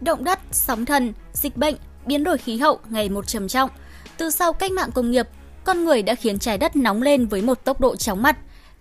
Động 0.00 0.24
đất, 0.24 0.38
sóng 0.52 0.84
thần, 0.84 1.12
dịch 1.32 1.56
bệnh, 1.56 1.74
biến 2.06 2.24
đổi 2.24 2.38
khí 2.38 2.58
hậu 2.58 2.78
ngày 2.90 3.08
một 3.08 3.26
trầm 3.26 3.48
trọng. 3.48 3.70
Từ 4.16 4.30
sau 4.30 4.52
cách 4.52 4.72
mạng 4.72 4.90
công 4.94 5.10
nghiệp, 5.10 5.28
con 5.64 5.84
người 5.84 6.02
đã 6.02 6.14
khiến 6.14 6.38
trái 6.38 6.58
đất 6.58 6.76
nóng 6.76 7.02
lên 7.02 7.26
với 7.26 7.42
một 7.42 7.64
tốc 7.64 7.80
độ 7.80 7.96
chóng 7.96 8.22
mặt. 8.22 8.36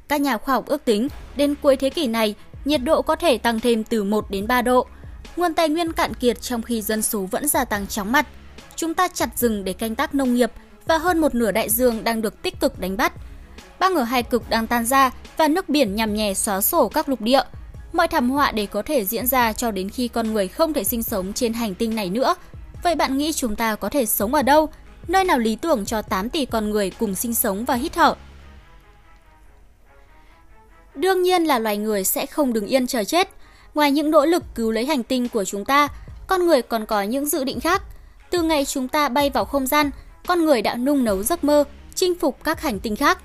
Các 0.08 0.21
nhà 0.21 0.38
khoa 0.38 0.55
học 0.55 0.66
ước 0.68 0.86
tính, 0.86 1.08
đến 1.36 1.55
cuối 1.62 1.76
thế 1.76 1.90
kỷ 1.90 2.08
này, 2.08 2.36
nhiệt 2.66 2.84
độ 2.84 3.02
có 3.02 3.16
thể 3.16 3.38
tăng 3.38 3.60
thêm 3.60 3.84
từ 3.84 4.04
1 4.04 4.32
đến 4.32 4.47
3 4.47 4.62
độ. 4.62 4.86
Nguồn 5.36 5.54
tài 5.54 5.70
nguyên 5.70 5.94
cạn 5.94 6.13
kiệt 6.13 6.42
trong 6.42 6.62
khi 6.62 6.82
dân 6.82 7.01
số 7.01 7.22
vẫn 7.31 7.47
gia 7.47 7.65
tăng 7.65 7.88
chóng 7.88 8.12
mặt. 8.12 8.28
Chúng 8.76 8.94
ta 8.94 9.08
chặt 9.08 9.38
rừng 9.38 9.63
để 9.63 9.74
canh 9.74 9.96
tác 9.96 10.15
nông 10.15 10.33
nghiệp 10.33 10.51
và 10.86 10.97
hơn 10.97 11.20
một 11.20 11.36
nửa 11.36 11.51
đại 11.51 11.70
dương 11.70 12.04
đang 12.04 12.22
được 12.22 12.42
tích 12.42 12.60
cực 12.60 12.79
đánh 12.79 12.97
bắt. 12.97 13.13
Băng 13.79 13.96
ở 13.96 14.04
hai 14.04 14.24
cực 14.24 14.49
đang 14.49 14.67
tan 14.67 14.86
ra 14.86 15.12
và 15.38 15.47
nước 15.47 15.70
biển 15.70 15.96
nhằm 15.96 16.13
nhẹ 16.13 16.34
xóa 16.34 16.62
sổ 16.62 16.88
các 16.88 17.09
lục 17.09 17.22
địa. 17.22 17.41
Mọi 17.94 18.08
thảm 18.08 18.30
họa 18.30 18.52
để 18.52 18.66
có 18.66 18.81
thể 18.81 19.05
diễn 19.05 19.27
ra 19.27 19.53
cho 19.53 19.72
đến 19.72 19.90
khi 19.90 20.08
con 20.08 20.34
người 20.34 20.48
không 20.48 20.73
thể 20.73 20.84
sinh 20.84 21.03
sống 21.03 21.34
trên 21.34 21.53
hành 21.53 21.76
tinh 21.76 21.95
này 21.95 22.09
nữa. 22.09 22.36
Vậy 22.84 22.95
bạn 22.95 23.18
nghĩ 23.18 23.34
chúng 23.34 23.55
ta 23.55 23.76
có 23.76 23.90
thể 23.90 24.05
sống 24.05 24.34
ở 24.34 24.41
đâu? 24.41 24.70
Nơi 25.08 25.23
nào 25.23 25.40
lý 25.40 25.55
tưởng 25.55 25.86
cho 25.86 26.02
8 26.02 26.30
tỷ 26.30 26.45
con 26.45 26.70
người 26.70 26.91
cùng 27.00 27.16
sinh 27.16 27.34
sống 27.34 27.66
và 27.66 27.76
hít 27.76 27.94
thở? 27.94 28.16
Đương 30.95 31.23
nhiên 31.23 31.44
là 31.44 31.59
loài 31.59 31.78
người 31.78 32.04
sẽ 32.04 32.26
không 32.26 32.54
đứng 32.54 32.66
yên 32.66 32.88
chờ 32.88 33.04
chết. 33.04 33.30
Ngoài 33.73 33.92
những 33.92 34.12
nỗ 34.12 34.26
lực 34.26 34.44
cứu 34.56 34.72
lấy 34.72 34.86
hành 34.86 35.03
tinh 35.03 35.30
của 35.30 35.45
chúng 35.45 35.66
ta, 35.66 35.88
con 36.28 36.48
người 36.48 36.62
còn 36.62 36.86
có 36.86 37.02
những 37.02 37.26
dự 37.26 37.44
định 37.44 37.59
khác. 37.59 37.84
Từ 38.30 38.42
ngày 38.42 38.66
chúng 38.66 38.88
ta 38.88 39.09
bay 39.09 39.30
vào 39.30 39.45
không 39.45 39.67
gian, 39.67 39.90
con 40.28 40.45
người 40.45 40.62
đã 40.62 40.76
nung 40.76 41.03
nấu 41.03 41.23
giấc 41.23 41.44
mơ, 41.44 41.64
chinh 41.95 42.16
phục 42.20 42.44
các 42.44 42.62
hành 42.62 42.80
tinh 42.80 42.95
khác. 42.95 43.17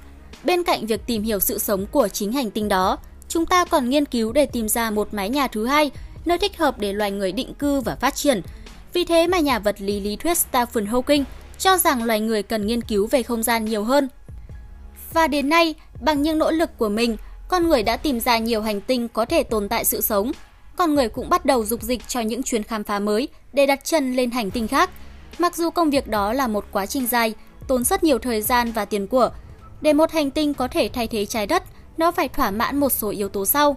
Bên 0.45 0.65
cạnh 0.65 0.87
việc 0.87 1.01
tìm 1.07 1.23
hiểu 1.23 1.41
sự 1.41 1.59
sống 1.59 1.87
của 1.87 2.09
chính 2.09 2.33
hành 2.33 2.51
tinh 2.51 2.69
đó, 2.69 2.99
chúng 3.35 3.47
ta 3.47 3.65
còn 3.65 3.91
nghiên 3.91 4.05
cứu 4.05 4.33
để 4.33 4.47
tìm 4.47 4.69
ra 4.69 4.91
một 4.91 5.15
mái 5.15 5.31
nhà 5.31 5.47
thứ 5.47 5.67
hai, 5.67 5.91
nơi 6.25 6.39
thích 6.39 6.59
hợp 6.59 6.79
để 6.79 6.93
loài 6.93 7.11
người 7.11 7.33
định 7.33 7.55
cư 7.55 7.81
và 7.81 7.97
phát 7.97 8.15
triển. 8.15 8.43
Vì 8.93 9.05
thế 9.05 9.27
mà 9.27 9.39
nhà 9.39 9.59
vật 9.59 9.77
lý 9.79 10.01
lý 10.01 10.17
thuyết 10.17 10.39
Stephen 10.39 10.87
Hawking 10.87 11.25
cho 11.59 11.79
rằng 11.79 12.05
loài 12.05 12.21
người 12.21 12.43
cần 12.43 12.67
nghiên 12.67 12.83
cứu 12.83 13.07
về 13.07 13.23
không 13.23 13.43
gian 13.43 13.65
nhiều 13.65 13.85
hơn. 13.85 14.09
Và 15.13 15.27
đến 15.27 15.49
nay, 15.49 15.75
bằng 16.01 16.23
những 16.23 16.39
nỗ 16.39 16.51
lực 16.51 16.71
của 16.79 16.89
mình, 16.89 17.17
con 17.49 17.69
người 17.69 17.83
đã 17.83 17.97
tìm 17.97 18.21
ra 18.21 18.39
nhiều 18.39 18.63
hành 18.63 18.81
tinh 18.81 19.09
có 19.09 19.25
thể 19.25 19.43
tồn 19.43 19.69
tại 19.69 19.85
sự 19.85 20.01
sống. 20.01 20.33
Con 20.77 20.95
người 20.95 21.09
cũng 21.09 21.29
bắt 21.29 21.45
đầu 21.45 21.65
dục 21.65 21.83
dịch 21.83 22.09
cho 22.09 22.21
những 22.21 22.43
chuyến 22.43 22.63
khám 22.63 22.85
phá 22.85 22.99
mới 22.99 23.29
để 23.53 23.67
đặt 23.67 23.85
chân 23.85 24.13
lên 24.13 24.31
hành 24.31 24.51
tinh 24.51 24.69
khác. 24.69 24.91
Mặc 25.39 25.57
dù 25.57 25.71
công 25.71 25.91
việc 25.91 26.09
đó 26.09 26.33
là 26.33 26.47
một 26.47 26.65
quá 26.73 26.87
trình 26.87 27.07
dài, 27.07 27.35
tốn 27.69 27.85
rất 27.85 28.05
nhiều 28.05 28.19
thời 28.19 28.43
gian 28.43 28.73
và 28.73 28.85
tiền 28.85 29.07
của, 29.07 29.31
để 29.81 29.93
một 29.93 30.13
hành 30.13 30.31
tinh 30.31 30.55
có 30.55 30.69
thể 30.69 30.91
thay 30.93 31.07
thế 31.07 31.27
trái 31.27 31.47
đất, 31.47 31.63
nó 31.97 32.11
phải 32.11 32.29
thỏa 32.29 32.51
mãn 32.51 32.77
một 32.77 32.91
số 32.91 33.11
yếu 33.11 33.29
tố 33.29 33.47
sau. 33.47 33.77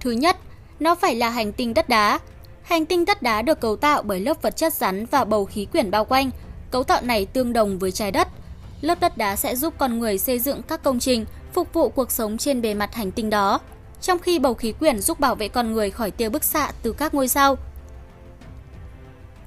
Thứ 0.00 0.10
nhất, 0.10 0.36
nó 0.80 0.94
phải 0.94 1.14
là 1.14 1.30
hành 1.30 1.52
tinh 1.52 1.74
đất 1.74 1.88
đá. 1.88 2.18
Hành 2.62 2.86
tinh 2.86 3.04
đất 3.04 3.22
đá 3.22 3.42
được 3.42 3.60
cấu 3.60 3.76
tạo 3.76 4.02
bởi 4.02 4.20
lớp 4.20 4.42
vật 4.42 4.56
chất 4.56 4.72
rắn 4.72 5.06
và 5.06 5.24
bầu 5.24 5.44
khí 5.44 5.64
quyển 5.64 5.90
bao 5.90 6.04
quanh. 6.04 6.30
Cấu 6.70 6.84
tạo 6.84 7.02
này 7.02 7.26
tương 7.26 7.52
đồng 7.52 7.78
với 7.78 7.92
trái 7.92 8.10
đất. 8.10 8.28
Lớp 8.80 9.00
đất 9.00 9.16
đá 9.16 9.36
sẽ 9.36 9.56
giúp 9.56 9.74
con 9.78 9.98
người 9.98 10.18
xây 10.18 10.38
dựng 10.38 10.62
các 10.62 10.82
công 10.82 10.98
trình, 10.98 11.24
phục 11.52 11.72
vụ 11.72 11.88
cuộc 11.88 12.10
sống 12.10 12.38
trên 12.38 12.62
bề 12.62 12.74
mặt 12.74 12.94
hành 12.94 13.10
tinh 13.10 13.30
đó, 13.30 13.60
trong 14.00 14.18
khi 14.18 14.38
bầu 14.38 14.54
khí 14.54 14.72
quyển 14.72 15.00
giúp 15.00 15.20
bảo 15.20 15.34
vệ 15.34 15.48
con 15.48 15.72
người 15.72 15.90
khỏi 15.90 16.10
tia 16.10 16.28
bức 16.28 16.44
xạ 16.44 16.72
từ 16.82 16.92
các 16.92 17.14
ngôi 17.14 17.28
sao. 17.28 17.56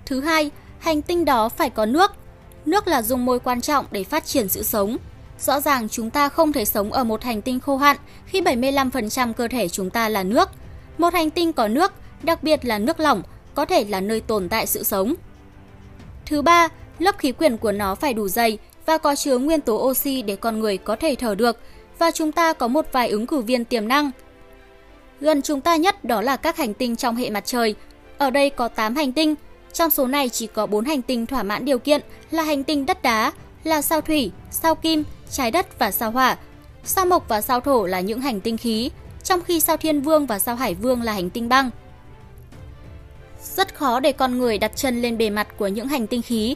Thứ 0.05 0.21
hai, 0.21 0.51
hành 0.79 1.01
tinh 1.01 1.25
đó 1.25 1.49
phải 1.49 1.69
có 1.69 1.85
nước. 1.85 2.11
Nước 2.65 2.87
là 2.87 3.01
dung 3.01 3.25
môi 3.25 3.39
quan 3.39 3.61
trọng 3.61 3.85
để 3.91 4.03
phát 4.03 4.25
triển 4.25 4.49
sự 4.49 4.63
sống. 4.63 4.97
Rõ 5.41 5.59
ràng 5.59 5.89
chúng 5.89 6.09
ta 6.09 6.29
không 6.29 6.53
thể 6.53 6.65
sống 6.65 6.91
ở 6.91 7.03
một 7.03 7.23
hành 7.23 7.41
tinh 7.41 7.59
khô 7.59 7.77
hạn 7.77 7.97
khi 8.25 8.41
75% 8.41 9.33
cơ 9.33 9.47
thể 9.47 9.69
chúng 9.69 9.89
ta 9.89 10.09
là 10.09 10.23
nước. 10.23 10.49
Một 10.97 11.13
hành 11.13 11.29
tinh 11.29 11.53
có 11.53 11.67
nước, 11.67 11.93
đặc 12.23 12.43
biệt 12.43 12.65
là 12.65 12.79
nước 12.79 12.99
lỏng, 12.99 13.23
có 13.55 13.65
thể 13.65 13.83
là 13.83 14.01
nơi 14.01 14.21
tồn 14.21 14.49
tại 14.49 14.67
sự 14.67 14.83
sống. 14.83 15.13
Thứ 16.25 16.41
ba, 16.41 16.67
lớp 16.99 17.17
khí 17.17 17.31
quyển 17.31 17.57
của 17.57 17.71
nó 17.71 17.95
phải 17.95 18.13
đủ 18.13 18.27
dày 18.27 18.57
và 18.85 18.97
có 18.97 19.15
chứa 19.15 19.37
nguyên 19.37 19.61
tố 19.61 19.89
oxy 19.89 20.21
để 20.21 20.35
con 20.35 20.59
người 20.59 20.77
có 20.77 20.95
thể 20.95 21.15
thở 21.15 21.35
được 21.35 21.59
và 21.99 22.11
chúng 22.11 22.31
ta 22.31 22.53
có 22.53 22.67
một 22.67 22.85
vài 22.91 23.09
ứng 23.09 23.27
cử 23.27 23.41
viên 23.41 23.65
tiềm 23.65 23.87
năng. 23.87 24.11
Gần 25.19 25.41
chúng 25.41 25.61
ta 25.61 25.75
nhất 25.75 26.03
đó 26.03 26.21
là 26.21 26.35
các 26.37 26.57
hành 26.57 26.73
tinh 26.73 26.95
trong 26.95 27.15
hệ 27.15 27.29
mặt 27.29 27.45
trời. 27.45 27.75
Ở 28.17 28.29
đây 28.29 28.49
có 28.49 28.67
8 28.67 28.95
hành 28.95 29.11
tinh, 29.11 29.35
trong 29.73 29.89
số 29.89 30.07
này 30.07 30.29
chỉ 30.29 30.47
có 30.47 30.65
4 30.65 30.85
hành 30.85 31.01
tinh 31.01 31.25
thỏa 31.25 31.43
mãn 31.43 31.65
điều 31.65 31.79
kiện 31.79 32.01
là 32.31 32.43
hành 32.43 32.63
tinh 32.63 32.85
đất 32.85 33.03
đá, 33.03 33.31
là 33.63 33.81
sao 33.81 34.01
thủy, 34.01 34.31
sao 34.51 34.75
kim, 34.75 35.03
trái 35.31 35.51
đất 35.51 35.79
và 35.79 35.91
sao 35.91 36.11
hỏa. 36.11 36.37
Sao 36.83 37.05
mộc 37.05 37.27
và 37.27 37.41
sao 37.41 37.59
thổ 37.59 37.85
là 37.85 37.99
những 37.99 38.21
hành 38.21 38.41
tinh 38.41 38.57
khí, 38.57 38.91
trong 39.23 39.41
khi 39.41 39.59
sao 39.59 39.77
thiên 39.77 40.01
vương 40.01 40.25
và 40.25 40.39
sao 40.39 40.55
hải 40.55 40.73
vương 40.73 41.01
là 41.01 41.13
hành 41.13 41.29
tinh 41.29 41.49
băng. 41.49 41.69
Rất 43.55 43.75
khó 43.75 43.99
để 43.99 44.11
con 44.11 44.37
người 44.37 44.57
đặt 44.57 44.71
chân 44.75 45.01
lên 45.01 45.17
bề 45.17 45.29
mặt 45.29 45.47
của 45.57 45.67
những 45.67 45.87
hành 45.87 46.07
tinh 46.07 46.21
khí. 46.21 46.55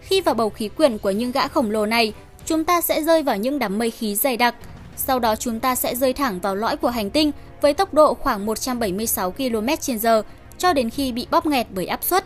Khi 0.00 0.20
vào 0.20 0.34
bầu 0.34 0.50
khí 0.50 0.68
quyển 0.68 0.98
của 0.98 1.10
những 1.10 1.32
gã 1.32 1.48
khổng 1.48 1.70
lồ 1.70 1.86
này, 1.86 2.12
chúng 2.46 2.64
ta 2.64 2.80
sẽ 2.80 3.02
rơi 3.02 3.22
vào 3.22 3.36
những 3.36 3.58
đám 3.58 3.78
mây 3.78 3.90
khí 3.90 4.14
dày 4.14 4.36
đặc. 4.36 4.54
Sau 4.96 5.18
đó 5.18 5.36
chúng 5.36 5.60
ta 5.60 5.74
sẽ 5.74 5.94
rơi 5.94 6.12
thẳng 6.12 6.40
vào 6.40 6.56
lõi 6.56 6.76
của 6.76 6.88
hành 6.88 7.10
tinh 7.10 7.30
với 7.60 7.74
tốc 7.74 7.94
độ 7.94 8.14
khoảng 8.14 8.46
176 8.46 9.30
km/h 9.30 10.22
cho 10.58 10.72
đến 10.72 10.90
khi 10.90 11.12
bị 11.12 11.26
bóp 11.30 11.46
nghẹt 11.46 11.66
bởi 11.70 11.86
áp 11.86 12.04
suất. 12.04 12.24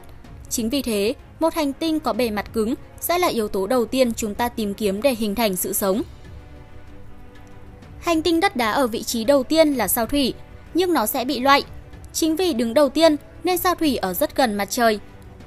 Chính 0.50 0.69
vì 0.69 0.83
thế, 0.83 1.15
một 1.41 1.54
hành 1.54 1.72
tinh 1.72 2.00
có 2.00 2.12
bề 2.12 2.31
mặt 2.31 2.53
cứng 2.53 2.75
sẽ 3.00 3.19
là 3.19 3.28
yếu 3.28 3.49
tố 3.49 3.66
đầu 3.66 3.84
tiên 3.84 4.15
chúng 4.15 4.34
ta 4.34 4.49
tìm 4.49 4.75
kiếm 4.75 5.03
để 5.03 5.15
hình 5.15 5.34
thành 5.34 5.56
sự 5.56 5.72
sống. 5.72 6.03
Hành 8.00 8.22
tinh 8.22 8.41
đất 8.41 8.56
đá 8.56 8.71
ở 8.71 8.87
vị 8.87 9.03
trí 9.03 9.25
đầu 9.25 9.43
tiên 9.43 9.72
là 9.75 9.88
sao 9.88 10.06
thủy, 10.06 10.34
nhưng 10.75 10.93
nó 10.93 11.06
sẽ 11.06 11.25
bị 11.25 11.41
loại. 11.41 11.62
Chính 12.12 12.37
vì 12.37 12.53
đứng 12.53 12.75
đầu 12.75 12.88
tiên 12.88 13.16
nên 13.44 13.59
sao 13.59 13.75
thủy 13.75 13.97
ở 13.97 14.15
rất 14.15 14.37
gần 14.37 14.54
mặt 14.54 14.71
trời. 14.71 14.98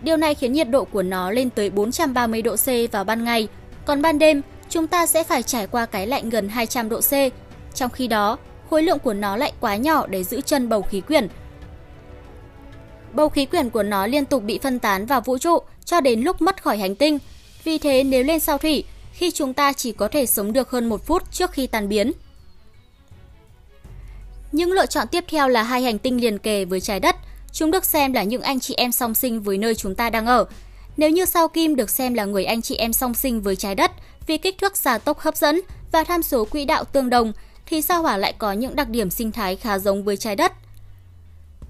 Điều 0.02 0.18
này 0.18 0.36
khiến 0.36 0.54
nhiệt 0.54 0.70
độ 0.70 0.86
của 0.86 1.04
nó 1.04 1.32
lên 1.32 1.50
tới 1.50 1.70
430 1.70 2.42
độ 2.42 2.56
C 2.56 2.92
vào 2.92 3.04
ban 3.04 3.24
ngày, 3.24 3.48
còn 3.86 4.02
ban 4.02 4.20
đêm 4.20 4.42
chúng 4.70 4.88
ta 4.88 5.06
sẽ 5.06 5.24
phải 5.24 5.44
trải 5.44 5.68
qua 5.68 5.86
cái 5.86 6.08
lạnh 6.08 6.30
gần 6.30 6.50
200 6.50 6.90
độ 6.90 7.00
C. 7.02 7.12
Trong 7.74 7.90
khi 7.90 8.08
đó, 8.08 8.38
khối 8.70 8.84
lượng 8.84 9.00
của 9.00 9.14
nó 9.14 9.38
lại 9.38 9.54
quá 9.60 9.76
nhỏ 9.76 10.08
để 10.08 10.24
giữ 10.24 10.42
chân 10.42 10.70
bầu 10.70 10.82
khí 10.82 11.02
quyển. 11.02 11.28
Bầu 13.14 13.30
khí 13.30 13.46
quyển 13.46 13.70
của 13.70 13.84
nó 13.84 14.08
liên 14.08 14.26
tục 14.26 14.44
bị 14.44 14.60
phân 14.64 14.80
tán 14.80 15.06
vào 15.06 15.22
vũ 15.22 15.38
trụ 15.38 15.58
cho 15.92 16.02
đến 16.02 16.22
lúc 16.22 16.42
mất 16.42 16.64
khỏi 16.64 16.78
hành 16.78 16.96
tinh. 16.96 17.20
Vì 17.64 17.78
thế 17.78 18.04
nếu 18.04 18.24
lên 18.24 18.40
sao 18.40 18.58
thủy, 18.58 18.84
khi 19.14 19.32
chúng 19.32 19.54
ta 19.54 19.74
chỉ 19.74 19.92
có 19.92 20.08
thể 20.08 20.26
sống 20.26 20.54
được 20.54 20.70
hơn 20.70 20.90
một 20.90 21.06
phút 21.06 21.32
trước 21.32 21.52
khi 21.52 21.68
tan 21.68 21.90
biến. 21.90 22.12
Những 24.52 24.72
lựa 24.72 24.86
chọn 24.86 25.08
tiếp 25.08 25.24
theo 25.28 25.48
là 25.50 25.64
hai 25.64 25.82
hành 25.82 26.00
tinh 26.00 26.22
liền 26.22 26.38
kề 26.38 26.66
với 26.66 26.82
trái 26.82 27.00
đất. 27.00 27.16
Chúng 27.52 27.72
được 27.72 27.86
xem 27.86 28.14
là 28.14 28.24
những 28.24 28.42
anh 28.42 28.60
chị 28.60 28.74
em 28.78 28.92
song 28.92 29.16
sinh 29.16 29.42
với 29.42 29.58
nơi 29.58 29.76
chúng 29.76 29.96
ta 29.96 30.10
đang 30.10 30.26
ở. 30.26 30.46
Nếu 30.98 31.10
như 31.10 31.26
sao 31.26 31.48
Kim 31.48 31.76
được 31.76 31.90
xem 31.90 32.14
là 32.14 32.26
người 32.26 32.46
anh 32.46 32.62
chị 32.62 32.76
em 32.76 32.94
song 32.94 33.14
sinh 33.14 33.42
với 33.42 33.56
trái 33.56 33.76
đất 33.76 33.92
vì 34.28 34.38
kích 34.38 34.58
thước 34.58 34.78
xà 34.78 34.98
tốc 34.98 35.20
hấp 35.20 35.38
dẫn 35.38 35.62
và 35.92 36.04
tham 36.04 36.24
số 36.24 36.46
quỹ 36.46 36.66
đạo 36.66 36.84
tương 36.84 37.10
đồng, 37.10 37.34
thì 37.66 37.82
sao 37.82 38.02
Hỏa 38.02 38.18
lại 38.18 38.34
có 38.38 38.52
những 38.52 38.76
đặc 38.76 38.90
điểm 38.90 39.10
sinh 39.10 39.32
thái 39.32 39.56
khá 39.56 39.80
giống 39.80 40.04
với 40.04 40.18
trái 40.18 40.36
đất. 40.36 40.52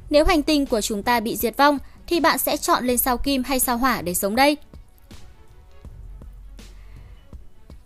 Nếu 0.10 0.26
hành 0.26 0.44
tinh 0.44 0.66
của 0.66 0.82
chúng 0.82 1.04
ta 1.04 1.20
bị 1.20 1.36
diệt 1.36 1.58
vong, 1.58 1.78
thì 2.12 2.20
bạn 2.20 2.38
sẽ 2.38 2.58
chọn 2.58 2.86
lên 2.86 2.98
sao 2.98 3.18
Kim 3.18 3.44
hay 3.44 3.60
sao 3.60 3.78
Hỏa 3.78 4.02
để 4.02 4.14
sống 4.14 4.36
đây? 4.36 4.58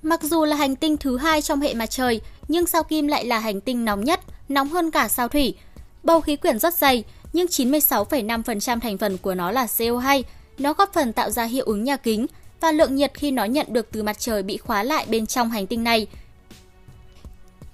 Mặc 0.04 0.24
dù 0.24 0.46
là 0.46 0.56
hành 0.56 0.76
tinh 0.76 0.98
thứ 0.98 1.18
hai 1.18 1.42
trong 1.42 1.62
hệ 1.62 1.74
mặt 1.74 1.86
trời, 1.86 2.22
nhưng 2.48 2.66
sao 2.66 2.84
Kim 2.84 3.08
lại 3.08 3.26
là 3.26 3.40
hành 3.40 3.62
tinh 3.62 3.86
nóng 3.86 4.04
nhất, 4.04 4.20
nóng 4.50 4.70
hơn 4.70 4.92
cả 4.92 5.08
sao 5.08 5.28
Thủy. 5.28 5.56
Bầu 6.04 6.22
khí 6.22 6.36
quyển 6.36 6.60
rất 6.60 6.74
dày, 6.74 7.04
nhưng 7.34 7.48
96,5% 7.48 8.80
thành 8.80 8.98
phần 8.98 9.18
của 9.18 9.36
nó 9.36 9.52
là 9.52 9.66
CO2. 9.66 10.24
Nó 10.58 10.74
góp 10.74 10.94
phần 10.94 11.14
tạo 11.14 11.30
ra 11.32 11.44
hiệu 11.44 11.66
ứng 11.66 11.84
nhà 11.84 11.98
kính 11.98 12.28
và 12.62 12.72
lượng 12.72 12.96
nhiệt 12.96 13.12
khi 13.14 13.32
nó 13.32 13.46
nhận 13.46 13.68
được 13.70 13.92
từ 13.92 14.04
mặt 14.04 14.20
trời 14.20 14.44
bị 14.44 14.58
khóa 14.58 14.84
lại 14.84 15.06
bên 15.10 15.26
trong 15.26 15.50
hành 15.50 15.68
tinh 15.68 15.84
này. 15.84 16.08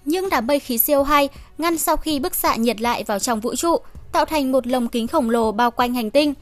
Những 0.05 0.29
đám 0.29 0.47
mây 0.47 0.59
khí 0.59 0.77
CO2 0.77 1.27
ngăn 1.57 1.77
sau 1.77 1.97
khi 1.97 2.19
bức 2.19 2.35
xạ 2.35 2.55
nhiệt 2.55 2.81
lại 2.81 3.03
vào 3.03 3.19
trong 3.19 3.39
vũ 3.39 3.55
trụ, 3.55 3.77
tạo 4.11 4.25
thành 4.25 4.51
một 4.51 4.67
lồng 4.67 4.87
kính 4.87 5.07
khổng 5.07 5.29
lồ 5.29 5.51
bao 5.51 5.71
quanh 5.71 5.93
hành 5.93 6.11
tinh. 6.11 6.33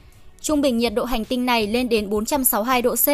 Trung 0.41 0.61
bình 0.61 0.77
nhiệt 0.77 0.93
độ 0.93 1.05
hành 1.05 1.25
tinh 1.25 1.45
này 1.45 1.67
lên 1.67 1.89
đến 1.89 2.09
462 2.09 2.81
độ 2.81 2.95
C, 2.95 3.07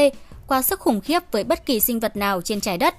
quá 0.48 0.62
sức 0.62 0.80
khủng 0.80 1.02
khiếp 1.02 1.20
với 1.32 1.44
bất 1.44 1.66
kỳ 1.66 1.80
sinh 1.80 2.00
vật 2.00 2.18
nào 2.18 2.42
trên 2.42 2.62
trái 2.62 2.78
đất. 2.78 2.96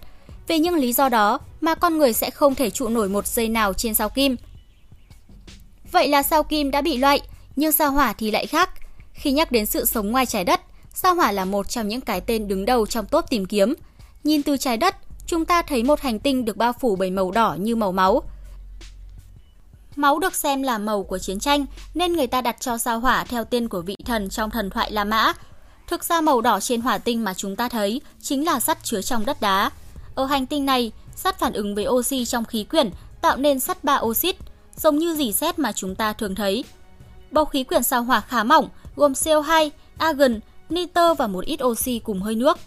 Vì 0.49 0.59
những 0.59 0.75
lý 0.75 0.93
do 0.93 1.09
đó 1.09 1.39
mà 1.61 1.75
con 1.75 1.99
người 1.99 2.13
sẽ 2.13 2.31
không 2.31 2.55
thể 2.55 2.71
trụ 2.71 2.89
nổi 2.89 3.09
một 3.09 3.27
giây 3.27 3.49
nào 3.49 3.73
trên 3.73 3.95
sao 3.95 4.09
kim. 4.09 4.37
Vậy 5.93 6.09
là 6.09 6.23
sao 6.23 6.43
kim 6.43 6.71
đã 6.71 6.81
bị 6.81 6.97
loại, 6.97 7.21
nhưng 7.57 7.73
sao 7.73 7.91
hỏa 7.91 8.13
thì 8.13 8.31
lại 8.31 8.47
khác. 8.47 8.71
Khi 9.13 9.33
nhắc 9.33 9.53
đến 9.53 9.67
sự 9.67 9.85
sống 9.85 10.11
ngoài 10.11 10.27
trái 10.27 10.45
đất, 10.45 10.61
sao 10.95 11.15
hỏa 11.15 11.33
là 11.33 11.45
một 11.45 11.69
trong 11.69 11.89
những 11.89 12.01
cái 12.01 12.21
tên 12.21 12.49
đứng 12.49 12.65
đầu 12.65 12.87
trong 12.87 13.07
top 13.07 13.25
tìm 13.31 13.47
kiếm. 13.47 13.75
Nhìn 14.25 14.43
từ 14.43 14.57
trái 14.57 14.77
đất, 14.77 14.97
chúng 15.27 15.45
ta 15.45 15.63
thấy 15.63 15.83
một 15.83 16.01
hành 16.01 16.19
tinh 16.19 16.45
được 16.45 16.57
bao 16.57 16.73
phủ 16.73 16.97
bởi 16.97 17.11
màu 17.11 17.31
đỏ 17.31 17.57
như 17.61 17.77
màu 17.77 17.93
máu. 17.93 18.23
Máu 19.97 20.19
được 20.19 20.35
xem 20.35 20.63
là 20.63 20.79
màu 20.79 21.03
của 21.03 21.19
chiến 21.19 21.39
tranh 21.39 21.67
nên 21.95 22.13
người 22.13 22.27
ta 22.27 22.41
đặt 22.41 22.57
cho 22.61 22.79
sao 22.79 23.01
hỏa 23.01 23.25
theo 23.25 23.45
tên 23.45 23.69
của 23.69 23.81
vị 23.81 23.97
thần 24.05 24.29
trong 24.29 24.51
thần 24.51 24.71
thoại 24.71 24.93
La 24.93 25.05
Mã. 25.05 25.33
Thực 25.89 26.05
ra 26.05 26.21
màu 26.21 26.41
đỏ 26.41 26.61
trên 26.61 26.81
hỏa 26.81 26.99
tinh 26.99 27.25
mà 27.25 27.35
chúng 27.35 27.57
ta 27.57 27.69
thấy 27.69 28.01
chính 28.21 28.47
là 28.47 28.61
sắt 28.61 28.85
chứa 28.85 29.03
trong 29.03 29.27
đất 29.27 29.41
đá. 29.41 29.71
Ở 30.15 30.27
hành 30.27 30.47
tinh 30.47 30.67
này, 30.67 30.93
sắt 31.17 31.39
phản 31.39 31.53
ứng 31.53 31.75
với 31.75 31.89
oxy 31.89 32.25
trong 32.25 32.45
khí 32.45 32.65
quyển 32.65 32.91
tạo 33.21 33.37
nên 33.37 33.61
sắt 33.61 33.85
ba 33.85 33.99
oxit, 33.99 34.37
giống 34.77 34.99
như 34.99 35.15
dì 35.15 35.33
sét 35.33 35.59
mà 35.59 35.73
chúng 35.73 35.95
ta 35.95 36.13
thường 36.13 36.35
thấy. 36.35 36.65
Bầu 37.31 37.45
khí 37.45 37.65
quyển 37.65 37.83
sao 37.83 38.03
hỏa 38.03 38.21
khá 38.21 38.45
mỏng, 38.45 38.69
gồm 38.97 39.13
CO2, 39.13 39.71
argon, 39.99 40.41
nitơ 40.69 41.15
và 41.15 41.27
một 41.27 41.45
ít 41.45 41.65
oxy 41.65 41.99
cùng 41.99 42.23
hơi 42.23 42.35
nước. 42.35 42.59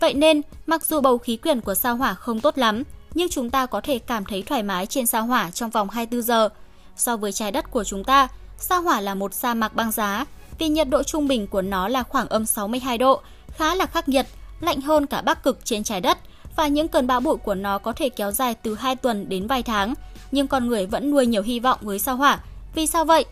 Vậy 0.00 0.14
nên, 0.14 0.42
mặc 0.66 0.86
dù 0.86 1.00
bầu 1.00 1.18
khí 1.18 1.36
quyển 1.36 1.60
của 1.60 1.74
sao 1.74 1.96
hỏa 1.96 2.14
không 2.14 2.40
tốt 2.40 2.58
lắm, 2.58 2.82
nhưng 3.14 3.28
chúng 3.28 3.50
ta 3.50 3.66
có 3.66 3.80
thể 3.80 3.98
cảm 3.98 4.24
thấy 4.24 4.42
thoải 4.42 4.62
mái 4.62 4.86
trên 4.86 5.06
sao 5.06 5.26
hỏa 5.26 5.50
trong 5.50 5.70
vòng 5.70 5.90
24 5.90 6.22
giờ. 6.22 6.48
So 6.96 7.16
với 7.16 7.32
trái 7.32 7.52
đất 7.52 7.70
của 7.70 7.84
chúng 7.84 8.04
ta, 8.04 8.28
sao 8.58 8.82
hỏa 8.82 9.00
là 9.00 9.14
một 9.14 9.34
sa 9.34 9.54
mạc 9.54 9.74
băng 9.74 9.92
giá, 9.92 10.24
vì 10.58 10.68
nhiệt 10.68 10.88
độ 10.88 11.02
trung 11.02 11.28
bình 11.28 11.46
của 11.46 11.62
nó 11.62 11.88
là 11.88 12.02
khoảng 12.02 12.28
âm 12.28 12.46
62 12.46 12.98
độ, 12.98 13.22
khá 13.48 13.74
là 13.74 13.86
khắc 13.86 14.08
nghiệt, 14.08 14.26
lạnh 14.60 14.80
hơn 14.80 15.06
cả 15.06 15.22
bắc 15.22 15.42
cực 15.42 15.58
trên 15.64 15.84
trái 15.84 16.00
đất 16.00 16.18
và 16.56 16.66
những 16.66 16.88
cơn 16.88 17.06
bão 17.06 17.20
bụi 17.20 17.36
của 17.36 17.54
nó 17.54 17.78
có 17.78 17.92
thể 17.92 18.08
kéo 18.08 18.30
dài 18.30 18.54
từ 18.54 18.74
2 18.74 18.96
tuần 18.96 19.28
đến 19.28 19.46
vài 19.46 19.62
tháng, 19.62 19.94
nhưng 20.30 20.48
con 20.48 20.68
người 20.68 20.86
vẫn 20.86 21.10
nuôi 21.10 21.26
nhiều 21.26 21.42
hy 21.42 21.60
vọng 21.60 21.78
với 21.82 21.98
sao 21.98 22.16
hỏa. 22.16 22.40
Vì 22.74 22.86
sao 22.86 23.04
vậy? 23.04 23.24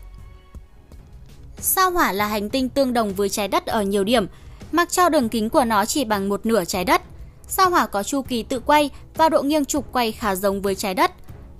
Sao 1.59 1.91
hỏa 1.91 2.11
là 2.11 2.27
hành 2.27 2.49
tinh 2.49 2.69
tương 2.69 2.93
đồng 2.93 3.13
với 3.13 3.29
trái 3.29 3.47
đất 3.47 3.65
ở 3.65 3.81
nhiều 3.81 4.03
điểm, 4.03 4.27
mặc 4.71 4.91
cho 4.91 5.09
đường 5.09 5.29
kính 5.29 5.49
của 5.49 5.65
nó 5.65 5.85
chỉ 5.85 6.05
bằng 6.05 6.29
một 6.29 6.45
nửa 6.45 6.65
trái 6.65 6.85
đất. 6.85 7.01
Sao 7.47 7.69
hỏa 7.69 7.87
có 7.87 8.03
chu 8.03 8.21
kỳ 8.21 8.43
tự 8.43 8.59
quay 8.59 8.89
và 9.15 9.29
độ 9.29 9.43
nghiêng 9.43 9.65
trục 9.65 9.93
quay 9.93 10.11
khá 10.11 10.35
giống 10.35 10.61
với 10.61 10.75
trái 10.75 10.93
đất. 10.93 11.11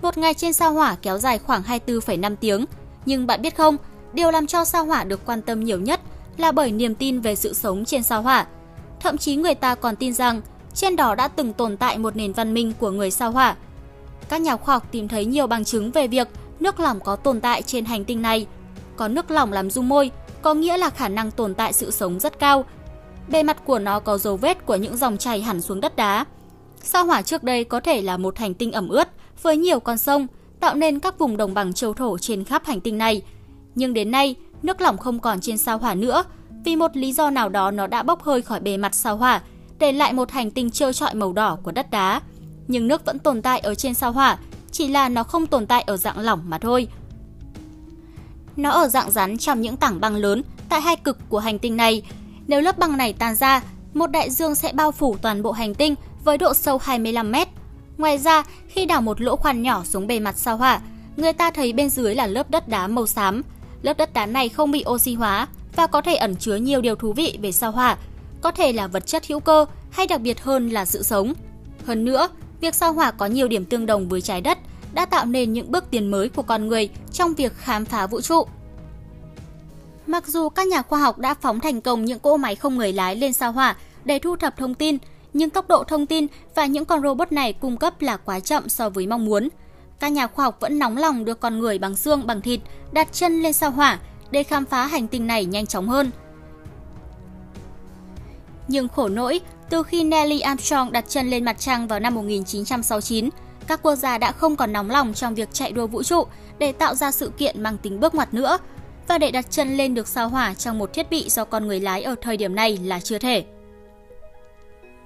Một 0.01 0.18
ngày 0.18 0.33
trên 0.33 0.53
sao 0.53 0.74
hỏa 0.74 0.95
kéo 1.01 1.18
dài 1.18 1.39
khoảng 1.39 1.62
24,5 1.62 2.36
tiếng. 2.36 2.65
Nhưng 3.06 3.27
bạn 3.27 3.42
biết 3.42 3.56
không, 3.56 3.77
điều 4.13 4.31
làm 4.31 4.48
cho 4.48 4.65
sao 4.65 4.86
hỏa 4.86 5.03
được 5.03 5.25
quan 5.25 5.42
tâm 5.42 5.63
nhiều 5.63 5.80
nhất 5.80 6.01
là 6.38 6.51
bởi 6.51 6.71
niềm 6.71 6.95
tin 6.95 7.19
về 7.19 7.36
sự 7.36 7.53
sống 7.53 7.86
trên 7.86 8.03
sao 8.03 8.21
hỏa. 8.21 8.45
Thậm 9.00 9.18
chí 9.18 9.36
người 9.36 9.56
ta 9.56 9.75
còn 9.75 9.95
tin 9.95 10.13
rằng 10.13 10.42
trên 10.74 10.95
đó 10.95 11.15
đã 11.15 11.27
từng 11.27 11.53
tồn 11.53 11.77
tại 11.77 11.98
một 11.98 12.15
nền 12.15 12.33
văn 12.33 12.53
minh 12.53 12.74
của 12.80 12.92
người 12.92 13.12
sao 13.12 13.31
hỏa. 13.31 13.56
Các 14.30 14.42
nhà 14.42 14.57
khoa 14.57 14.75
học 14.75 14.88
tìm 14.92 15.07
thấy 15.07 15.25
nhiều 15.25 15.48
bằng 15.48 15.65
chứng 15.65 15.92
về 15.92 16.07
việc 16.07 16.27
nước 16.59 16.80
lỏng 16.80 17.00
có 17.00 17.15
tồn 17.15 17.42
tại 17.42 17.62
trên 17.62 17.86
hành 17.86 18.06
tinh 18.06 18.21
này. 18.21 18.48
Có 18.95 19.07
nước 19.07 19.31
lỏng 19.31 19.53
làm 19.53 19.71
dung 19.71 19.89
môi, 19.89 20.12
có 20.42 20.53
nghĩa 20.53 20.77
là 20.77 20.89
khả 20.89 21.09
năng 21.09 21.31
tồn 21.31 21.53
tại 21.53 21.74
sự 21.74 21.92
sống 21.92 22.19
rất 22.19 22.39
cao. 22.39 22.65
Bề 23.27 23.44
mặt 23.44 23.57
của 23.65 23.80
nó 23.80 24.00
có 24.00 24.18
dấu 24.18 24.38
vết 24.38 24.65
của 24.65 24.75
những 24.75 24.98
dòng 24.98 25.18
chảy 25.18 25.42
hẳn 25.42 25.62
xuống 25.62 25.81
đất 25.81 25.95
đá. 25.95 26.25
Sao 26.83 27.06
hỏa 27.06 27.21
trước 27.21 27.44
đây 27.44 27.63
có 27.63 27.80
thể 27.80 28.01
là 28.01 28.18
một 28.18 28.38
hành 28.38 28.53
tinh 28.53 28.71
ẩm 28.71 28.89
ướt 28.89 29.07
với 29.41 29.57
nhiều 29.57 29.79
con 29.79 29.97
sông, 29.97 30.27
tạo 30.59 30.75
nên 30.75 30.99
các 30.99 31.19
vùng 31.19 31.38
đồng 31.38 31.53
bằng 31.53 31.73
châu 31.73 31.93
thổ 31.93 32.17
trên 32.17 32.43
khắp 32.43 32.65
hành 32.65 32.81
tinh 32.81 32.97
này. 32.97 33.21
Nhưng 33.75 33.93
đến 33.93 34.11
nay, 34.11 34.35
nước 34.63 34.81
lỏng 34.81 34.97
không 34.97 35.19
còn 35.19 35.41
trên 35.41 35.57
sao 35.57 35.77
hỏa 35.77 35.95
nữa, 35.95 36.23
vì 36.65 36.75
một 36.75 36.97
lý 36.97 37.13
do 37.13 37.29
nào 37.29 37.49
đó 37.49 37.71
nó 37.71 37.88
đã 37.88 38.03
bốc 38.03 38.23
hơi 38.23 38.41
khỏi 38.41 38.59
bề 38.59 38.77
mặt 38.77 38.95
sao 38.95 39.17
hỏa, 39.17 39.41
để 39.79 39.91
lại 39.91 40.13
một 40.13 40.31
hành 40.31 40.51
tinh 40.51 40.71
trơ 40.71 40.93
trọi 40.93 41.15
màu 41.15 41.33
đỏ 41.33 41.57
của 41.63 41.71
đất 41.71 41.91
đá. 41.91 42.21
Nhưng 42.67 42.88
nước 42.88 43.05
vẫn 43.05 43.19
tồn 43.19 43.41
tại 43.41 43.59
ở 43.59 43.75
trên 43.75 43.93
sao 43.93 44.11
hỏa, 44.11 44.38
chỉ 44.71 44.88
là 44.88 45.09
nó 45.09 45.23
không 45.23 45.47
tồn 45.47 45.67
tại 45.67 45.81
ở 45.81 45.97
dạng 45.97 46.19
lỏng 46.19 46.41
mà 46.45 46.57
thôi. 46.57 46.88
Nó 48.55 48.69
ở 48.69 48.88
dạng 48.88 49.11
rắn 49.11 49.38
trong 49.38 49.61
những 49.61 49.77
tảng 49.77 50.01
băng 50.01 50.15
lớn 50.15 50.43
tại 50.69 50.81
hai 50.81 50.95
cực 50.95 51.17
của 51.29 51.39
hành 51.39 51.59
tinh 51.59 51.77
này. 51.77 52.03
Nếu 52.47 52.61
lớp 52.61 52.77
băng 52.77 52.97
này 52.97 53.13
tan 53.13 53.35
ra, 53.35 53.61
một 53.93 54.07
đại 54.07 54.29
dương 54.29 54.55
sẽ 54.55 54.73
bao 54.73 54.91
phủ 54.91 55.17
toàn 55.21 55.43
bộ 55.43 55.51
hành 55.51 55.75
tinh 55.75 55.95
với 56.23 56.38
độ 56.38 56.53
sâu 56.53 56.77
25 56.77 57.31
mét. 57.31 57.47
Ngoài 58.01 58.18
ra, 58.18 58.44
khi 58.68 58.86
đào 58.86 59.01
một 59.01 59.21
lỗ 59.21 59.36
khoan 59.36 59.62
nhỏ 59.62 59.83
xuống 59.83 60.07
bề 60.07 60.19
mặt 60.19 60.38
sao 60.38 60.57
hỏa, 60.57 60.81
người 61.18 61.33
ta 61.33 61.51
thấy 61.51 61.74
bên 61.74 61.89
dưới 61.89 62.15
là 62.15 62.27
lớp 62.27 62.50
đất 62.50 62.68
đá 62.68 62.88
màu 62.88 63.07
xám. 63.07 63.42
Lớp 63.81 63.98
đất 63.98 64.13
đá 64.13 64.25
này 64.25 64.50
không 64.50 64.71
bị 64.71 64.83
oxy 64.89 65.13
hóa 65.13 65.48
và 65.75 65.88
có 65.88 66.01
thể 66.01 66.15
ẩn 66.15 66.36
chứa 66.36 66.56
nhiều 66.56 66.81
điều 66.81 66.95
thú 66.95 67.13
vị 67.13 67.38
về 67.42 67.51
sao 67.51 67.71
hỏa, 67.71 67.98
có 68.42 68.51
thể 68.51 68.74
là 68.74 68.88
vật 68.88 69.06
chất 69.06 69.27
hữu 69.27 69.39
cơ 69.39 69.65
hay 69.92 70.07
đặc 70.07 70.21
biệt 70.21 70.42
hơn 70.44 70.69
là 70.69 70.86
sự 70.86 71.03
sống. 71.03 71.33
Hơn 71.86 72.06
nữa, 72.06 72.30
việc 72.62 72.75
sao 72.75 72.94
hỏa 72.94 73.12
có 73.12 73.25
nhiều 73.25 73.48
điểm 73.48 73.65
tương 73.65 73.86
đồng 73.86 74.09
với 74.09 74.21
trái 74.21 74.42
đất 74.42 74.57
đã 74.94 75.06
tạo 75.06 75.25
nên 75.25 75.53
những 75.53 75.71
bước 75.71 75.92
tiến 75.92 76.12
mới 76.12 76.30
của 76.30 76.44
con 76.44 76.68
người 76.68 76.89
trong 77.12 77.33
việc 77.33 77.53
khám 77.57 77.86
phá 77.86 78.07
vũ 78.07 78.21
trụ. 78.21 78.44
Mặc 80.07 80.27
dù 80.27 80.50
các 80.50 80.68
nhà 80.68 80.81
khoa 80.81 81.00
học 81.00 81.18
đã 81.18 81.33
phóng 81.33 81.59
thành 81.59 81.81
công 81.81 82.06
những 82.06 82.19
cỗ 82.19 82.38
máy 82.38 82.56
không 82.56 82.77
người 82.77 82.94
lái 82.94 83.15
lên 83.15 83.33
sao 83.33 83.51
hỏa 83.51 83.75
để 84.06 84.19
thu 84.19 84.36
thập 84.36 84.57
thông 84.57 84.74
tin, 84.74 84.98
nhưng 85.33 85.49
tốc 85.49 85.67
độ 85.67 85.83
thông 85.83 86.05
tin 86.05 86.27
và 86.55 86.65
những 86.65 86.85
con 86.85 87.01
robot 87.01 87.31
này 87.31 87.53
cung 87.53 87.77
cấp 87.77 88.01
là 88.01 88.17
quá 88.17 88.39
chậm 88.39 88.69
so 88.69 88.89
với 88.89 89.07
mong 89.07 89.25
muốn. 89.25 89.49
Các 89.99 90.11
nhà 90.11 90.27
khoa 90.27 90.45
học 90.45 90.57
vẫn 90.59 90.79
nóng 90.79 90.97
lòng 90.97 91.25
đưa 91.25 91.33
con 91.33 91.59
người 91.59 91.79
bằng 91.79 91.95
xương 91.95 92.27
bằng 92.27 92.41
thịt 92.41 92.59
đặt 92.91 93.13
chân 93.13 93.41
lên 93.41 93.53
sao 93.53 93.71
hỏa 93.71 93.99
để 94.31 94.43
khám 94.43 94.65
phá 94.65 94.85
hành 94.85 95.07
tinh 95.07 95.27
này 95.27 95.45
nhanh 95.45 95.65
chóng 95.65 95.89
hơn. 95.89 96.11
Nhưng 98.67 98.87
khổ 98.87 99.09
nỗi, 99.09 99.41
từ 99.69 99.83
khi 99.83 100.03
Neil 100.03 100.41
Armstrong 100.41 100.91
đặt 100.91 101.05
chân 101.07 101.29
lên 101.29 101.45
mặt 101.45 101.59
trăng 101.59 101.87
vào 101.87 101.99
năm 101.99 102.15
1969, 102.15 103.29
các 103.67 103.83
quốc 103.83 103.95
gia 103.95 104.17
đã 104.17 104.31
không 104.31 104.55
còn 104.55 104.73
nóng 104.73 104.89
lòng 104.89 105.13
trong 105.13 105.35
việc 105.35 105.49
chạy 105.53 105.71
đua 105.71 105.87
vũ 105.87 106.03
trụ 106.03 106.23
để 106.59 106.71
tạo 106.71 106.95
ra 106.95 107.11
sự 107.11 107.31
kiện 107.37 107.63
mang 107.63 107.77
tính 107.77 107.99
bước 107.99 108.15
ngoặt 108.15 108.33
nữa. 108.33 108.57
Và 109.07 109.17
để 109.17 109.31
đặt 109.31 109.51
chân 109.51 109.77
lên 109.77 109.93
được 109.93 110.07
sao 110.07 110.29
hỏa 110.29 110.53
trong 110.53 110.79
một 110.79 110.93
thiết 110.93 111.09
bị 111.09 111.29
do 111.29 111.45
con 111.45 111.67
người 111.67 111.79
lái 111.79 112.03
ở 112.03 112.15
thời 112.21 112.37
điểm 112.37 112.55
này 112.55 112.77
là 112.83 112.99
chưa 112.99 113.17
thể. 113.17 113.45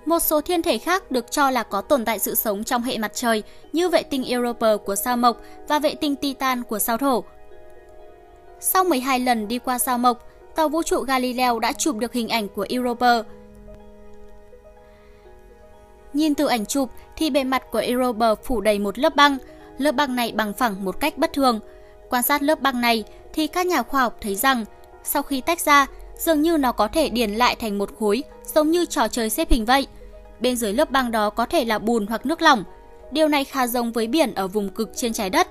Một 0.06 0.20
số 0.20 0.42
thiên 0.42 0.62
thể 0.62 0.78
khác 0.78 1.12
được 1.12 1.32
cho 1.32 1.50
là 1.50 1.64
có 1.64 1.82
tồn 1.82 2.06
tại 2.06 2.20
sự 2.20 2.36
sống 2.36 2.64
trong 2.64 2.82
hệ 2.82 2.98
mặt 2.98 3.12
trời 3.14 3.44
như 3.74 3.90
vệ 3.90 4.04
tinh 4.04 4.24
Europa 4.26 4.78
của 4.86 4.96
sao 4.96 5.18
Mộc 5.18 5.38
và 5.68 5.80
vệ 5.80 5.96
tinh 5.96 6.16
Titan 6.16 6.64
của 6.64 6.80
sao 6.80 6.98
Thổ. 6.98 7.24
Sau 8.60 8.84
12 8.84 9.20
lần 9.20 9.48
đi 9.48 9.60
qua 9.60 9.80
sao 9.80 9.98
Mộc, 9.98 10.28
tàu 10.56 10.70
vũ 10.70 10.84
trụ 10.84 11.00
Galileo 11.02 11.60
đã 11.60 11.72
chụp 11.72 11.98
được 11.98 12.14
hình 12.14 12.30
ảnh 12.30 12.48
của 12.48 12.66
Europa. 12.70 13.22
Nhìn 16.14 16.36
từ 16.36 16.48
ảnh 16.48 16.66
chụp 16.66 16.90
thì 17.16 17.30
bề 17.30 17.44
mặt 17.44 17.64
của 17.72 17.80
Europa 17.80 18.36
phủ 18.36 18.62
đầy 18.62 18.80
một 18.80 19.00
lớp 19.00 19.16
băng. 19.16 19.38
Lớp 19.78 19.92
băng 19.92 20.16
này 20.16 20.32
bằng 20.32 20.54
phẳng 20.54 20.86
một 20.86 21.00
cách 21.00 21.18
bất 21.18 21.34
thường. 21.34 21.60
Quan 22.10 22.24
sát 22.24 22.44
lớp 22.44 22.62
băng 22.62 22.82
này 22.82 23.04
thì 23.34 23.48
các 23.48 23.66
nhà 23.66 23.84
khoa 23.84 24.02
học 24.02 24.18
thấy 24.22 24.36
rằng 24.36 24.66
sau 25.04 25.24
khi 25.24 25.42
tách 25.42 25.60
ra, 25.60 25.88
dường 26.18 26.42
như 26.42 26.58
nó 26.58 26.72
có 26.72 26.88
thể 26.88 27.10
điền 27.10 27.32
lại 27.32 27.56
thành 27.56 27.78
một 27.78 27.90
khối 28.00 28.24
giống 28.54 28.72
như 28.72 28.86
trò 28.86 29.08
chơi 29.08 29.30
xếp 29.30 29.50
hình 29.50 29.66
vậy. 29.66 29.88
Bên 30.40 30.56
dưới 30.56 30.74
lớp 30.74 30.92
băng 30.92 31.12
đó 31.12 31.30
có 31.30 31.46
thể 31.46 31.66
là 31.66 31.80
bùn 31.80 32.08
hoặc 32.08 32.26
nước 32.26 32.42
lỏng. 32.42 32.64
Điều 33.12 33.28
này 33.28 33.44
khá 33.44 33.68
giống 33.68 33.92
với 33.92 34.08
biển 34.08 34.34
ở 34.34 34.48
vùng 34.48 34.70
cực 34.70 34.90
trên 34.96 35.14
trái 35.14 35.30
đất. 35.30 35.48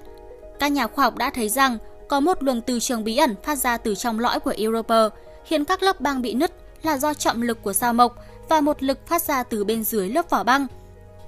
Các 0.59 0.73
nhà 0.73 0.87
khoa 0.87 1.05
học 1.05 1.17
đã 1.17 1.31
thấy 1.31 1.49
rằng 1.49 1.79
có 2.09 2.21
một 2.21 2.43
luồng 2.43 2.61
từ 2.61 2.81
trường 2.81 3.05
bí 3.05 3.17
ẩn 3.17 3.35
phát 3.43 3.59
ra 3.59 3.77
từ 3.77 3.95
trong 3.95 4.21
lõi 4.21 4.41
của 4.41 4.55
Europa, 4.57 5.09
khiến 5.45 5.65
các 5.65 5.83
lớp 5.83 6.01
băng 6.01 6.23
bị 6.23 6.35
nứt 6.35 6.53
là 6.83 6.99
do 6.99 7.15
trọng 7.15 7.43
lực 7.43 7.63
của 7.63 7.73
sao 7.73 7.93
mộc 7.93 8.17
và 8.49 8.61
một 8.61 8.83
lực 8.83 9.07
phát 9.07 9.23
ra 9.23 9.43
từ 9.43 9.65
bên 9.65 9.85
dưới 9.85 10.09
lớp 10.09 10.31
vỏ 10.31 10.45
băng. 10.45 10.67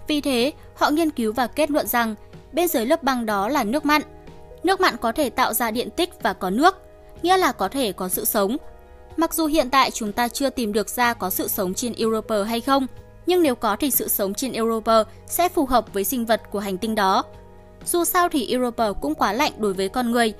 Vì 0.09 0.21
thế, 0.21 0.53
họ 0.75 0.91
nghiên 0.91 1.11
cứu 1.11 1.33
và 1.33 1.47
kết 1.47 1.71
luận 1.71 1.87
rằng 1.87 2.15
bên 2.53 2.69
dưới 2.69 2.87
lớp 2.87 3.03
băng 3.03 3.27
đó 3.27 3.49
là 3.49 3.65
nước 3.65 3.85
mặn. 3.85 4.03
Nước 4.63 4.81
mặn 4.81 4.97
có 4.97 5.13
thể 5.13 5.31
tạo 5.31 5.55
ra 5.55 5.71
điện 5.71 5.91
tích 5.91 6.11
và 6.23 6.33
có 6.33 6.51
nước, 6.51 6.77
nghĩa 7.23 7.37
là 7.37 7.53
có 7.53 7.69
thể 7.69 7.93
có 7.93 8.09
sự 8.09 8.25
sống. 8.25 8.57
Mặc 9.17 9.35
dù 9.35 9.47
hiện 9.47 9.71
tại 9.71 9.91
chúng 9.91 10.13
ta 10.13 10.29
chưa 10.29 10.51
tìm 10.51 10.73
được 10.73 10.89
ra 10.89 11.15
có 11.15 11.31
sự 11.31 11.49
sống 11.49 11.75
trên 11.75 11.93
Europa 11.99 12.43
hay 12.43 12.61
không, 12.61 12.87
nhưng 13.27 13.43
nếu 13.43 13.55
có 13.55 13.77
thì 13.77 13.91
sự 13.91 14.09
sống 14.09 14.35
trên 14.35 14.53
Europa 14.53 15.05
sẽ 15.27 15.49
phù 15.49 15.67
hợp 15.67 15.95
với 15.95 16.05
sinh 16.05 16.27
vật 16.27 16.43
của 16.51 16.59
hành 16.59 16.79
tinh 16.79 16.95
đó. 16.95 17.25
Dù 17.87 18.05
sao 18.05 18.29
thì 18.29 18.53
Europa 18.53 18.93
cũng 18.93 19.15
quá 19.15 19.33
lạnh 19.33 19.53
đối 19.59 19.73
với 19.73 19.89
con 19.89 20.11
người, 20.11 20.33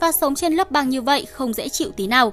và 0.00 0.12
sống 0.12 0.34
trên 0.34 0.52
lớp 0.54 0.70
băng 0.70 0.88
như 0.88 1.02
vậy 1.02 1.24
không 1.24 1.52
dễ 1.52 1.68
chịu 1.68 1.90
tí 1.96 2.06
nào. 2.06 2.32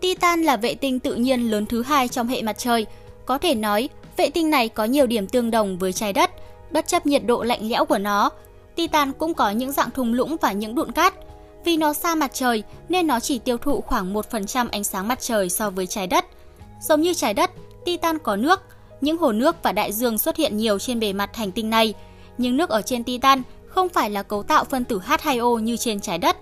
Titan 0.00 0.42
là 0.42 0.56
vệ 0.56 0.74
tinh 0.74 1.00
tự 1.00 1.14
nhiên 1.14 1.50
lớn 1.50 1.66
thứ 1.66 1.82
hai 1.82 2.08
trong 2.08 2.28
hệ 2.28 2.42
mặt 2.42 2.58
trời. 2.58 2.86
Có 3.26 3.38
thể 3.38 3.54
nói, 3.54 3.88
vệ 4.16 4.30
tinh 4.30 4.50
này 4.50 4.68
có 4.68 4.84
nhiều 4.84 5.06
điểm 5.06 5.26
tương 5.26 5.50
đồng 5.50 5.78
với 5.78 5.92
trái 5.92 6.12
đất, 6.12 6.30
bất 6.70 6.86
chấp 6.86 7.06
nhiệt 7.06 7.22
độ 7.26 7.42
lạnh 7.42 7.68
lẽo 7.68 7.84
của 7.84 7.98
nó. 7.98 8.30
Titan 8.74 9.12
cũng 9.12 9.34
có 9.34 9.50
những 9.50 9.72
dạng 9.72 9.90
thung 9.90 10.12
lũng 10.12 10.36
và 10.40 10.52
những 10.52 10.74
đụn 10.74 10.92
cát. 10.92 11.14
Vì 11.64 11.76
nó 11.76 11.92
xa 11.92 12.14
mặt 12.14 12.30
trời 12.34 12.62
nên 12.88 13.06
nó 13.06 13.20
chỉ 13.20 13.38
tiêu 13.38 13.58
thụ 13.58 13.80
khoảng 13.80 14.14
1% 14.14 14.66
ánh 14.70 14.84
sáng 14.84 15.08
mặt 15.08 15.20
trời 15.20 15.50
so 15.50 15.70
với 15.70 15.86
trái 15.86 16.06
đất. 16.06 16.24
Giống 16.80 17.00
như 17.00 17.14
trái 17.14 17.34
đất, 17.34 17.45
Titan 17.86 18.18
có 18.18 18.36
nước, 18.36 18.60
những 19.00 19.18
hồ 19.18 19.32
nước 19.32 19.56
và 19.62 19.72
đại 19.72 19.92
dương 19.92 20.18
xuất 20.18 20.36
hiện 20.36 20.56
nhiều 20.56 20.78
trên 20.78 21.00
bề 21.00 21.12
mặt 21.12 21.36
hành 21.36 21.52
tinh 21.52 21.70
này. 21.70 21.94
Nhưng 22.38 22.56
nước 22.56 22.70
ở 22.70 22.82
trên 22.82 23.04
Titan 23.04 23.42
không 23.66 23.88
phải 23.88 24.10
là 24.10 24.22
cấu 24.22 24.42
tạo 24.42 24.64
phân 24.64 24.84
tử 24.84 25.00
H2O 25.06 25.58
như 25.58 25.76
trên 25.76 26.00
trái 26.00 26.18
đất. 26.18 26.36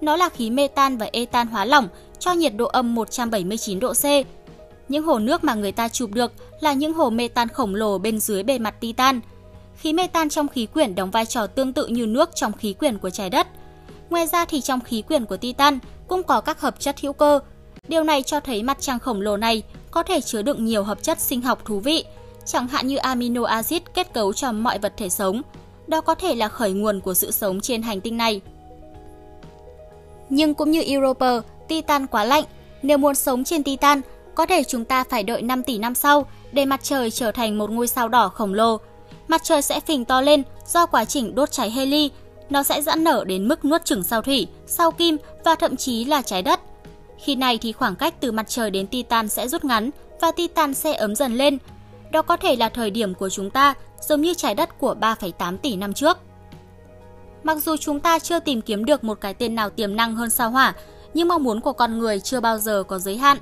Nó 0.00 0.16
là 0.16 0.28
khí 0.28 0.50
metan 0.50 0.96
và 0.96 1.08
etan 1.12 1.46
hóa 1.46 1.64
lỏng 1.64 1.88
cho 2.18 2.32
nhiệt 2.32 2.52
độ 2.56 2.66
âm 2.66 2.94
179 2.94 3.80
độ 3.80 3.92
C. 3.92 4.04
Những 4.88 5.04
hồ 5.04 5.18
nước 5.18 5.44
mà 5.44 5.54
người 5.54 5.72
ta 5.72 5.88
chụp 5.88 6.10
được 6.10 6.32
là 6.60 6.72
những 6.72 6.94
hồ 6.94 7.10
metan 7.10 7.48
khổng 7.48 7.74
lồ 7.74 7.98
bên 7.98 8.20
dưới 8.20 8.42
bề 8.42 8.58
mặt 8.58 8.74
Titan. 8.80 9.20
Khí 9.76 9.92
metan 9.92 10.28
trong 10.28 10.48
khí 10.48 10.66
quyển 10.66 10.94
đóng 10.94 11.10
vai 11.10 11.26
trò 11.26 11.46
tương 11.46 11.72
tự 11.72 11.86
như 11.86 12.06
nước 12.06 12.30
trong 12.34 12.52
khí 12.52 12.72
quyển 12.72 12.98
của 12.98 13.10
trái 13.10 13.30
đất. 13.30 13.46
Ngoài 14.10 14.26
ra 14.26 14.44
thì 14.44 14.60
trong 14.60 14.80
khí 14.80 15.02
quyển 15.02 15.24
của 15.24 15.36
Titan 15.36 15.78
cũng 16.08 16.22
có 16.22 16.40
các 16.40 16.60
hợp 16.60 16.80
chất 16.80 17.00
hữu 17.00 17.12
cơ. 17.12 17.40
Điều 17.88 18.04
này 18.04 18.22
cho 18.22 18.40
thấy 18.40 18.62
mặt 18.62 18.76
trăng 18.80 18.98
khổng 18.98 19.20
lồ 19.20 19.36
này 19.36 19.62
có 19.90 20.02
thể 20.02 20.20
chứa 20.20 20.42
đựng 20.42 20.64
nhiều 20.64 20.82
hợp 20.82 21.02
chất 21.02 21.20
sinh 21.20 21.40
học 21.40 21.64
thú 21.64 21.80
vị, 21.80 22.04
chẳng 22.44 22.68
hạn 22.68 22.86
như 22.86 22.96
amino 22.96 23.44
acid 23.44 23.82
kết 23.94 24.12
cấu 24.12 24.32
cho 24.32 24.52
mọi 24.52 24.78
vật 24.78 24.92
thể 24.96 25.08
sống. 25.08 25.42
Đó 25.86 26.00
có 26.00 26.14
thể 26.14 26.34
là 26.34 26.48
khởi 26.48 26.72
nguồn 26.72 27.00
của 27.00 27.14
sự 27.14 27.30
sống 27.30 27.60
trên 27.60 27.82
hành 27.82 28.00
tinh 28.00 28.16
này. 28.16 28.40
Nhưng 30.28 30.54
cũng 30.54 30.70
như 30.70 30.82
Europa, 30.86 31.40
Titan 31.68 32.06
quá 32.06 32.24
lạnh. 32.24 32.44
Nếu 32.82 32.98
muốn 32.98 33.14
sống 33.14 33.44
trên 33.44 33.62
Titan, 33.62 34.00
có 34.34 34.46
thể 34.46 34.64
chúng 34.64 34.84
ta 34.84 35.04
phải 35.04 35.22
đợi 35.22 35.42
5 35.42 35.62
tỷ 35.62 35.78
năm 35.78 35.94
sau 35.94 36.26
để 36.52 36.64
mặt 36.64 36.80
trời 36.82 37.10
trở 37.10 37.32
thành 37.32 37.58
một 37.58 37.70
ngôi 37.70 37.86
sao 37.86 38.08
đỏ 38.08 38.28
khổng 38.28 38.54
lồ. 38.54 38.78
Mặt 39.28 39.40
trời 39.44 39.62
sẽ 39.62 39.80
phình 39.80 40.04
to 40.04 40.20
lên 40.20 40.42
do 40.66 40.86
quá 40.86 41.04
trình 41.04 41.34
đốt 41.34 41.50
cháy 41.50 41.70
heli. 41.70 42.10
Nó 42.50 42.62
sẽ 42.62 42.82
giãn 42.82 43.04
nở 43.04 43.24
đến 43.26 43.48
mức 43.48 43.64
nuốt 43.64 43.84
chửng 43.84 44.04
sao 44.04 44.22
thủy, 44.22 44.46
sao 44.66 44.90
kim 44.90 45.16
và 45.44 45.54
thậm 45.54 45.76
chí 45.76 46.04
là 46.04 46.22
trái 46.22 46.42
đất. 46.42 46.60
Khi 47.18 47.34
này 47.34 47.58
thì 47.58 47.72
khoảng 47.72 47.96
cách 47.96 48.14
từ 48.20 48.32
mặt 48.32 48.48
trời 48.48 48.70
đến 48.70 48.86
Titan 48.86 49.28
sẽ 49.28 49.48
rút 49.48 49.64
ngắn 49.64 49.90
và 50.20 50.32
Titan 50.32 50.74
sẽ 50.74 50.94
ấm 50.94 51.14
dần 51.14 51.34
lên. 51.34 51.58
Đó 52.10 52.22
có 52.22 52.36
thể 52.36 52.56
là 52.56 52.68
thời 52.68 52.90
điểm 52.90 53.14
của 53.14 53.28
chúng 53.28 53.50
ta, 53.50 53.74
giống 54.00 54.20
như 54.20 54.34
trái 54.34 54.54
đất 54.54 54.78
của 54.78 54.96
3,8 55.00 55.56
tỷ 55.56 55.76
năm 55.76 55.92
trước. 55.92 56.18
Mặc 57.42 57.58
dù 57.62 57.76
chúng 57.76 58.00
ta 58.00 58.18
chưa 58.18 58.40
tìm 58.40 58.60
kiếm 58.60 58.84
được 58.84 59.04
một 59.04 59.20
cái 59.20 59.34
tên 59.34 59.54
nào 59.54 59.70
tiềm 59.70 59.96
năng 59.96 60.14
hơn 60.14 60.30
sao 60.30 60.50
hỏa, 60.50 60.74
nhưng 61.14 61.28
mong 61.28 61.44
muốn 61.44 61.60
của 61.60 61.72
con 61.72 61.98
người 61.98 62.20
chưa 62.20 62.40
bao 62.40 62.58
giờ 62.58 62.82
có 62.88 62.98
giới 62.98 63.16
hạn. 63.16 63.38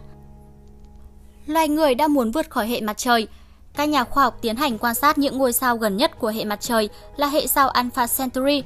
Loài 1.47 1.69
người 1.69 1.95
đã 1.95 2.09
muốn 2.09 2.31
vượt 2.31 2.51
khỏi 2.51 2.67
hệ 2.67 2.81
mặt 2.81 2.99
trời. 2.99 3.29
Các 3.77 3.85
nhà 3.85 4.05
khoa 4.05 4.25
học 4.25 4.39
tiến 4.43 4.57
hành 4.57 4.79
quan 4.79 4.95
sát 4.95 5.19
những 5.19 5.39
ngôi 5.39 5.53
sao 5.53 5.77
gần 5.77 5.97
nhất 5.97 6.19
của 6.19 6.29
hệ 6.29 6.45
mặt 6.45 6.61
trời 6.61 6.89
là 7.17 7.27
hệ 7.27 7.47
sao 7.47 7.69
Alpha 7.69 8.07
Centauri. 8.19 8.63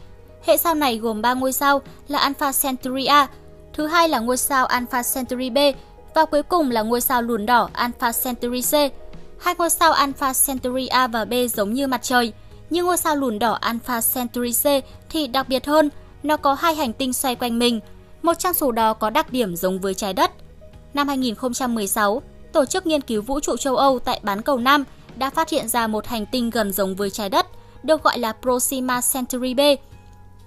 Hệ 0.47 0.57
sao 0.57 0.75
này 0.75 0.99
gồm 0.99 1.23
3 1.23 1.35
ngôi 1.35 1.53
sao 1.53 1.81
là 2.09 2.19
Alpha 2.19 2.53
Centauri 2.63 3.05
A, 3.05 3.29
thứ 3.73 3.87
hai 3.87 4.09
là 4.09 4.19
ngôi 4.19 4.37
sao 4.37 4.67
Alpha 4.67 5.03
Centauri 5.15 5.51
B 5.51 5.59
và 6.15 6.25
cuối 6.25 6.43
cùng 6.43 6.71
là 6.71 6.83
ngôi 6.83 7.01
sao 7.01 7.23
lùn 7.23 7.47
đỏ 7.47 7.69
Alpha 7.73 8.13
Centauri 8.25 8.63
C. 8.63 8.75
Hai 9.41 9.55
ngôi 9.59 9.71
sao 9.71 9.93
Alpha 9.93 10.33
Centauri 10.47 10.87
A 10.87 11.07
và 11.07 11.25
B 11.25 11.33
giống 11.55 11.73
như 11.73 11.87
mặt 11.87 12.03
trời, 12.03 12.33
nhưng 12.71 12.87
ngôi 12.87 12.97
sao 12.97 13.17
lùn 13.17 13.39
đỏ 13.39 13.53
Alpha 13.53 14.01
Centauri 14.15 14.53
C 14.53 14.85
thì 15.11 15.27
đặc 15.27 15.49
biệt 15.49 15.67
hơn, 15.67 15.91
nó 16.23 16.37
có 16.37 16.55
hai 16.55 16.75
hành 16.75 16.93
tinh 16.93 17.13
xoay 17.13 17.37
quanh 17.37 17.59
mình. 17.59 17.81
Một 18.23 18.39
trong 18.39 18.55
số 18.55 18.73
đó 18.73 18.95
có 18.95 19.11
đặc 19.11 19.33
điểm 19.33 19.57
giống 19.57 19.81
với 19.81 19.95
trái 19.95 20.13
đất. 20.13 20.31
Năm 20.95 21.09
2016, 21.09 22.23
Tổ 22.53 22.65
chức 22.65 22.87
Nghiên 22.87 23.01
cứu 23.01 23.23
Vũ 23.23 23.41
trụ 23.41 23.57
châu 23.57 23.77
Âu 23.77 23.99
tại 23.99 24.21
bán 24.23 24.43
cầu 24.43 24.59
Nam 24.59 24.85
đã 25.17 25.31
phát 25.31 25.51
hiện 25.51 25.69
ra 25.69 25.87
một 25.87 26.07
hành 26.07 26.27
tinh 26.27 26.51
gần 26.51 26.73
giống 26.73 26.95
với 26.95 27.11
trái 27.11 27.29
đất, 27.29 27.47
được 27.83 28.03
gọi 28.03 28.19
là 28.19 28.33
Proxima 28.43 29.01
Centauri 29.13 29.55
B. 29.55 29.61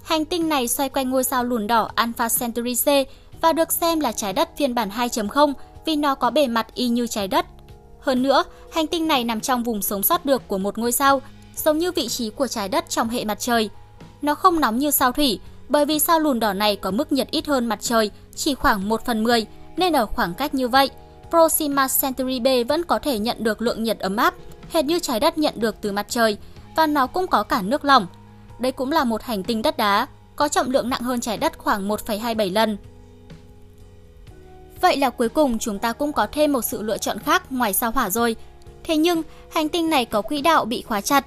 Hành 0.02 0.24
tinh 0.24 0.48
này 0.48 0.68
xoay 0.68 0.88
quanh 0.88 1.10
ngôi 1.10 1.24
sao 1.24 1.44
lùn 1.44 1.66
đỏ 1.66 1.90
Alpha 1.94 2.28
Centauri 2.40 2.74
C 2.74 2.86
và 3.40 3.52
được 3.52 3.72
xem 3.72 4.00
là 4.00 4.12
trái 4.12 4.32
đất 4.32 4.48
phiên 4.56 4.74
bản 4.74 4.88
2.0 4.88 5.52
vì 5.84 5.96
nó 5.96 6.14
có 6.14 6.30
bề 6.30 6.46
mặt 6.46 6.74
y 6.74 6.88
như 6.88 7.06
trái 7.06 7.28
đất. 7.28 7.46
Hơn 8.00 8.22
nữa, 8.22 8.44
hành 8.72 8.86
tinh 8.86 9.08
này 9.08 9.24
nằm 9.24 9.40
trong 9.40 9.62
vùng 9.62 9.82
sống 9.82 10.02
sót 10.02 10.24
được 10.24 10.48
của 10.48 10.58
một 10.58 10.78
ngôi 10.78 10.92
sao, 10.92 11.22
giống 11.56 11.78
như 11.78 11.92
vị 11.92 12.08
trí 12.08 12.30
của 12.30 12.46
trái 12.46 12.68
đất 12.68 12.88
trong 12.88 13.08
hệ 13.08 13.24
mặt 13.24 13.40
trời. 13.40 13.70
Nó 14.22 14.34
không 14.34 14.60
nóng 14.60 14.78
như 14.78 14.90
sao 14.90 15.12
thủy, 15.12 15.40
bởi 15.68 15.86
vì 15.86 15.98
sao 15.98 16.20
lùn 16.20 16.40
đỏ 16.40 16.52
này 16.52 16.76
có 16.76 16.90
mức 16.90 17.12
nhiệt 17.12 17.30
ít 17.30 17.46
hơn 17.46 17.66
mặt 17.66 17.78
trời, 17.82 18.10
chỉ 18.34 18.54
khoảng 18.54 18.88
1 18.88 19.06
phần 19.06 19.24
10, 19.24 19.46
nên 19.76 19.92
ở 19.92 20.06
khoảng 20.06 20.34
cách 20.34 20.54
như 20.54 20.68
vậy, 20.68 20.90
Proxima 21.30 21.88
Centauri 22.00 22.40
B 22.40 22.46
vẫn 22.68 22.84
có 22.84 22.98
thể 22.98 23.18
nhận 23.18 23.44
được 23.44 23.62
lượng 23.62 23.82
nhiệt 23.82 23.98
ấm 23.98 24.16
áp, 24.16 24.34
hệt 24.72 24.84
như 24.84 24.98
trái 24.98 25.20
đất 25.20 25.38
nhận 25.38 25.54
được 25.56 25.76
từ 25.80 25.92
mặt 25.92 26.06
trời, 26.08 26.36
và 26.76 26.86
nó 26.86 27.06
cũng 27.06 27.26
có 27.26 27.42
cả 27.42 27.62
nước 27.62 27.84
lỏng. 27.84 28.06
Đây 28.58 28.72
cũng 28.72 28.92
là 28.92 29.04
một 29.04 29.22
hành 29.22 29.42
tinh 29.42 29.62
đất 29.62 29.76
đá, 29.76 30.06
có 30.36 30.48
trọng 30.48 30.70
lượng 30.70 30.90
nặng 30.90 31.00
hơn 31.00 31.20
trái 31.20 31.36
đất 31.36 31.58
khoảng 31.58 31.88
1,27 31.88 32.52
lần. 32.52 32.76
Vậy 34.80 34.96
là 34.96 35.10
cuối 35.10 35.28
cùng 35.28 35.58
chúng 35.58 35.78
ta 35.78 35.92
cũng 35.92 36.12
có 36.12 36.26
thêm 36.32 36.52
một 36.52 36.62
sự 36.62 36.82
lựa 36.82 36.98
chọn 36.98 37.18
khác 37.18 37.52
ngoài 37.52 37.72
sao 37.72 37.90
hỏa 37.90 38.10
rồi. 38.10 38.36
Thế 38.84 38.96
nhưng, 38.96 39.22
hành 39.52 39.68
tinh 39.68 39.90
này 39.90 40.04
có 40.04 40.22
quỹ 40.22 40.40
đạo 40.40 40.64
bị 40.64 40.82
khóa 40.82 41.00
chặt. 41.00 41.26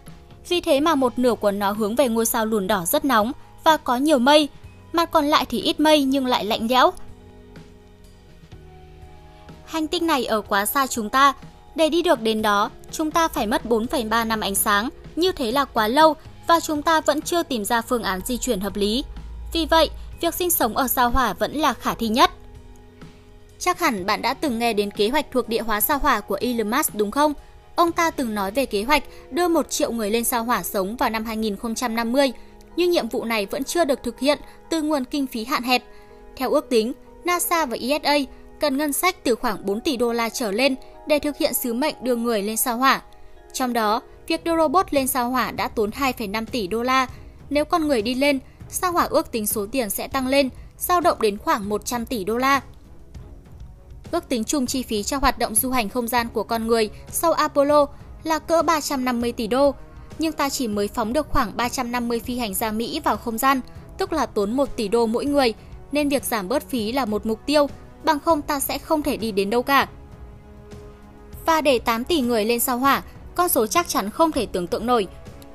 Vì 0.50 0.62
thế 0.62 0.80
mà 0.80 0.96
một 0.96 1.20
nửa 1.20 1.36
của 1.36 1.52
nó 1.52 1.72
hướng 1.72 1.96
về 1.96 2.08
ngôi 2.10 2.26
sao 2.26 2.46
lùn 2.46 2.68
đỏ 2.68 2.86
rất 2.86 3.06
nóng 3.06 3.32
và 3.64 3.78
có 3.78 3.98
nhiều 3.98 4.20
mây. 4.20 4.50
Mặt 4.94 5.12
còn 5.12 5.26
lại 5.26 5.46
thì 5.50 5.62
ít 5.62 5.80
mây 5.80 6.04
nhưng 6.04 6.26
lại 6.26 6.46
lạnh 6.46 6.68
lẽo. 6.70 6.92
Hành 9.66 9.88
tinh 9.88 10.08
này 10.08 10.26
ở 10.26 10.42
quá 10.42 10.66
xa 10.66 10.88
chúng 10.88 11.10
ta. 11.10 11.34
Để 11.76 11.90
đi 11.90 12.02
được 12.02 12.22
đến 12.22 12.42
đó, 12.42 12.70
chúng 12.92 13.12
ta 13.12 13.28
phải 13.28 13.48
mất 13.48 13.66
4,3 13.66 14.28
năm 14.28 14.40
ánh 14.40 14.56
sáng. 14.56 14.90
Như 15.16 15.32
thế 15.32 15.52
là 15.52 15.66
quá 15.66 15.88
lâu 15.88 16.16
và 16.48 16.60
chúng 16.60 16.82
ta 16.82 17.02
vẫn 17.02 17.22
chưa 17.22 17.44
tìm 17.44 17.66
ra 17.66 17.82
phương 17.82 18.04
án 18.04 18.22
di 18.26 18.38
chuyển 18.38 18.60
hợp 18.60 18.76
lý. 18.76 19.04
Vì 19.54 19.66
vậy, 19.66 19.90
việc 20.22 20.34
sinh 20.34 20.52
sống 20.52 20.78
ở 20.78 20.88
sao 20.88 21.10
hỏa 21.10 21.34
vẫn 21.34 21.52
là 21.54 21.74
khả 21.74 21.94
thi 21.94 22.08
nhất. 22.08 22.32
Chắc 23.60 23.80
hẳn 23.80 24.06
bạn 24.06 24.22
đã 24.22 24.34
từng 24.34 24.60
nghe 24.60 24.74
đến 24.74 24.92
kế 24.92 25.10
hoạch 25.10 25.32
thuộc 25.32 25.50
địa 25.50 25.62
hóa 25.62 25.82
sao 25.82 25.98
hỏa 26.00 26.20
của 26.20 26.38
Elon 26.42 26.72
Musk 26.72 26.96
đúng 26.96 27.12
không? 27.12 27.34
Ông 27.76 27.92
ta 27.92 28.12
từng 28.12 28.36
nói 28.36 28.52
về 28.52 28.66
kế 28.66 28.84
hoạch 28.84 29.04
đưa 29.32 29.48
1 29.48 29.70
triệu 29.70 29.92
người 29.92 30.12
lên 30.12 30.24
sao 30.24 30.44
hỏa 30.44 30.64
sống 30.64 30.96
vào 30.96 31.10
năm 31.10 31.26
2050, 31.26 32.32
nhưng 32.76 32.92
nhiệm 32.92 33.10
vụ 33.10 33.24
này 33.24 33.46
vẫn 33.46 33.64
chưa 33.64 33.86
được 33.86 34.04
thực 34.04 34.20
hiện 34.20 34.40
từ 34.70 34.82
nguồn 34.82 35.06
kinh 35.06 35.28
phí 35.28 35.46
hạn 35.46 35.64
hẹp. 35.64 35.84
Theo 36.36 36.52
ước 36.52 36.70
tính, 36.70 36.94
NASA 37.24 37.66
và 37.66 37.78
ESA 37.82 38.18
cần 38.60 38.78
ngân 38.78 38.94
sách 38.94 39.24
từ 39.24 39.36
khoảng 39.36 39.66
4 39.66 39.82
tỷ 39.82 39.98
đô 39.98 40.14
la 40.14 40.30
trở 40.30 40.52
lên 40.52 40.76
để 41.08 41.20
thực 41.20 41.38
hiện 41.38 41.54
sứ 41.54 41.74
mệnh 41.74 41.96
đưa 42.02 42.16
người 42.16 42.42
lên 42.42 42.58
sao 42.58 42.78
hỏa. 42.78 43.02
Trong 43.54 43.74
đó, 43.74 44.02
việc 44.28 44.44
đưa 44.44 44.58
robot 44.58 44.94
lên 44.94 45.08
sao 45.08 45.30
hỏa 45.30 45.52
đã 45.52 45.68
tốn 45.68 45.90
2,5 45.90 46.46
tỷ 46.46 46.68
đô 46.68 46.84
la. 46.84 47.08
Nếu 47.50 47.66
con 47.66 47.88
người 47.88 48.02
đi 48.02 48.16
lên, 48.16 48.40
sao 48.70 48.92
hỏa 48.92 49.04
ước 49.04 49.32
tính 49.32 49.48
số 49.48 49.66
tiền 49.66 49.90
sẽ 49.90 50.08
tăng 50.08 50.28
lên, 50.28 50.50
dao 50.78 51.02
động 51.02 51.18
đến 51.22 51.38
khoảng 51.38 51.70
100 51.70 52.06
tỷ 52.06 52.24
đô 52.24 52.38
la. 52.38 52.62
Ước 54.12 54.30
tính 54.30 54.44
chung 54.44 54.66
chi 54.66 54.84
phí 54.84 55.04
cho 55.04 55.18
hoạt 55.18 55.40
động 55.40 55.56
du 55.56 55.72
hành 55.72 55.90
không 55.90 56.08
gian 56.08 56.28
của 56.34 56.44
con 56.44 56.68
người 56.68 56.90
sau 57.12 57.34
Apollo 57.34 57.86
là 58.24 58.40
cỡ 58.40 58.62
350 58.62 59.32
tỷ 59.32 59.48
đô, 59.48 59.76
nhưng 60.20 60.34
ta 60.34 60.50
chỉ 60.50 60.68
mới 60.68 60.88
phóng 60.88 61.14
được 61.14 61.30
khoảng 61.30 61.58
350 61.58 62.20
phi 62.20 62.38
hành 62.38 62.54
gia 62.54 62.72
Mỹ 62.72 63.02
vào 63.04 63.18
không 63.18 63.38
gian, 63.38 63.62
tức 63.98 64.14
là 64.14 64.26
tốn 64.26 64.52
1 64.52 64.76
tỷ 64.76 64.88
đô 64.88 65.06
mỗi 65.06 65.26
người, 65.26 65.54
nên 65.92 66.10
việc 66.10 66.24
giảm 66.24 66.48
bớt 66.48 66.70
phí 66.70 66.92
là 66.92 67.06
một 67.06 67.26
mục 67.26 67.40
tiêu, 67.46 67.68
bằng 68.04 68.20
không 68.20 68.42
ta 68.42 68.60
sẽ 68.60 68.78
không 68.78 69.04
thể 69.04 69.18
đi 69.18 69.32
đến 69.32 69.50
đâu 69.50 69.64
cả. 69.64 69.88
Và 71.46 71.62
để 71.62 71.80
8 71.80 72.04
tỷ 72.04 72.22
người 72.22 72.46
lên 72.46 72.60
sao 72.60 72.78
hỏa, 72.78 73.04
con 73.36 73.50
số 73.50 73.68
chắc 73.68 73.88
chắn 73.88 74.10
không 74.10 74.32
thể 74.32 74.46
tưởng 74.46 74.68
tượng 74.68 74.86
nổi. 74.86 75.08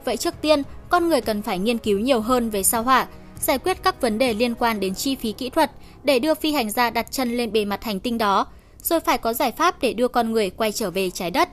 Vậy 0.05 0.17
trước 0.17 0.35
tiên, 0.41 0.63
con 0.89 1.09
người 1.09 1.21
cần 1.21 1.43
phải 1.43 1.59
nghiên 1.59 1.79
cứu 1.79 1.99
nhiều 1.99 2.21
hơn 2.21 2.51
về 2.51 2.63
sao 2.63 2.83
hỏa, 2.83 3.07
giải 3.41 3.59
quyết 3.59 3.83
các 3.83 4.01
vấn 4.01 4.19
đề 4.19 4.35
liên 4.35 4.55
quan 4.55 4.81
đến 4.81 4.95
chi 4.95 5.15
phí 5.15 5.33
kỹ 5.33 5.51
thuật 5.51 5.71
để 6.05 6.19
đưa 6.19 6.35
phi 6.35 6.53
hành 6.53 6.71
gia 6.71 6.91
đặt 6.91 7.07
chân 7.11 7.37
lên 7.37 7.53
bề 7.53 7.65
mặt 7.65 7.85
hành 7.85 8.01
tinh 8.01 8.19
đó, 8.19 8.47
rồi 8.83 9.01
phải 9.01 9.19
có 9.19 9.33
giải 9.33 9.53
pháp 9.53 9.81
để 9.81 9.93
đưa 9.93 10.09
con 10.09 10.33
người 10.33 10.51
quay 10.51 10.73
trở 10.73 10.91
về 10.91 11.11
trái 11.11 11.31
đất. 11.31 11.49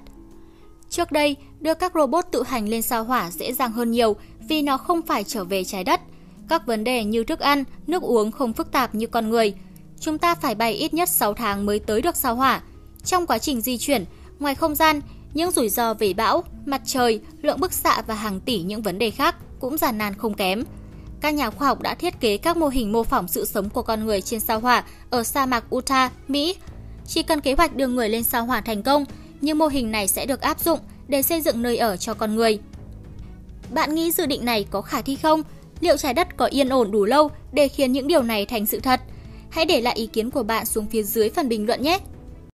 Trước 0.90 1.12
đây, 1.12 1.36
đưa 1.60 1.74
các 1.74 1.92
robot 1.96 2.26
tự 2.32 2.44
hành 2.44 2.70
lên 2.70 2.82
sao 2.82 3.04
hỏa 3.04 3.32
dễ 3.32 3.54
dàng 3.54 3.72
hơn 3.72 3.92
nhiều 3.92 4.16
vì 4.50 4.62
nó 4.62 4.78
không 4.78 5.02
phải 5.02 5.24
trở 5.24 5.44
về 5.44 5.64
trái 5.64 5.84
đất. 5.84 6.02
Các 6.50 6.66
vấn 6.66 6.84
đề 6.84 7.04
như 7.04 7.24
thức 7.24 7.40
ăn, 7.40 7.64
nước 7.88 8.04
uống 8.04 8.32
không 8.32 8.54
phức 8.54 8.72
tạp 8.72 8.96
như 8.96 9.08
con 9.08 9.30
người. 9.30 9.54
Chúng 10.00 10.18
ta 10.18 10.36
phải 10.36 10.56
bay 10.56 10.74
ít 10.74 10.94
nhất 10.94 11.10
6 11.10 11.34
tháng 11.34 11.66
mới 11.66 11.80
tới 11.80 12.02
được 12.02 12.16
sao 12.16 12.36
hỏa. 12.36 12.62
Trong 13.06 13.28
quá 13.28 13.38
trình 13.38 13.62
di 13.62 13.78
chuyển, 13.78 14.06
ngoài 14.40 14.56
không 14.56 14.76
gian, 14.76 15.02
những 15.38 15.52
rủi 15.52 15.70
ro 15.70 15.94
về 15.94 16.14
bão, 16.14 16.44
mặt 16.66 16.82
trời, 16.86 17.22
lượng 17.42 17.60
bức 17.60 17.74
xạ 17.74 18.02
và 18.08 18.16
hàng 18.16 18.40
tỷ 18.40 18.62
những 18.62 18.82
vấn 18.82 19.00
đề 19.00 19.12
khác 19.12 19.36
cũng 19.60 19.78
giàn 19.78 19.98
nan 19.98 20.14
không 20.14 20.34
kém 20.34 20.64
các 21.22 21.34
nhà 21.34 21.50
khoa 21.50 21.68
học 21.68 21.82
đã 21.82 21.96
thiết 21.96 22.20
kế 22.20 22.38
các 22.38 22.58
mô 22.58 22.68
hình 22.68 22.92
mô 22.92 23.04
phỏng 23.04 23.28
sự 23.28 23.46
sống 23.46 23.70
của 23.70 23.82
con 23.82 24.06
người 24.06 24.22
trên 24.22 24.40
sao 24.40 24.60
hỏa 24.60 24.84
ở 25.10 25.24
sa 25.24 25.46
mạc 25.46 25.76
Utah, 25.76 26.12
Mỹ. 26.28 26.56
Chỉ 27.08 27.24
cần 27.24 27.42
kế 27.42 27.54
hoạch 27.54 27.76
đưa 27.76 27.88
người 27.88 28.10
lên 28.10 28.24
sao 28.24 28.46
hỏa 28.46 28.62
thành 28.62 28.84
công, 28.84 29.06
những 29.42 29.58
mô 29.58 29.68
hình 29.68 29.92
này 29.92 30.08
sẽ 30.08 30.26
được 30.26 30.42
áp 30.42 30.60
dụng 30.60 30.80
để 31.08 31.22
xây 31.22 31.42
dựng 31.42 31.62
nơi 31.62 31.78
ở 31.78 31.98
cho 31.98 32.14
con 32.14 32.36
người. 32.36 32.60
Bạn 33.74 33.96
nghĩ 33.96 34.12
dự 34.12 34.26
định 34.26 34.46
này 34.46 34.66
có 34.72 34.82
khả 34.82 35.02
thi 35.02 35.16
không? 35.16 35.42
Liệu 35.80 35.98
trái 35.98 36.14
đất 36.14 36.38
có 36.38 36.46
yên 36.46 36.70
ổn 36.70 36.92
đủ 36.92 37.06
lâu 37.06 37.32
để 37.52 37.68
khiến 37.68 37.92
những 37.92 38.08
điều 38.08 38.24
này 38.24 38.46
thành 38.46 38.66
sự 38.66 38.80
thật? 38.80 39.02
Hãy 39.50 39.66
để 39.66 39.82
lại 39.82 39.96
ý 39.96 40.08
kiến 40.08 40.32
của 40.32 40.44
bạn 40.44 40.66
xuống 40.66 40.88
phía 40.88 41.04
dưới 41.04 41.30
phần 41.30 41.50
bình 41.50 41.68
luận 41.68 41.82
nhé! 41.82 42.00